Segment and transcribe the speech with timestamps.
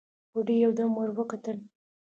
[0.31, 1.57] بوډۍ يودم ور وکتل: